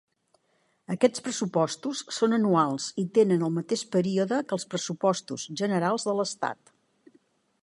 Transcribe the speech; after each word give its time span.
Aquests 0.93 1.23
pressupostos 1.27 2.01
són 2.17 2.33
anuals 2.39 2.89
i 3.03 3.07
tenen 3.19 3.45
el 3.49 3.55
mateix 3.61 3.87
període 3.99 4.41
que 4.49 4.59
els 4.61 4.69
Pressupostos 4.73 5.49
Generals 5.63 6.11
de 6.11 6.21
l'Estat. 6.23 6.79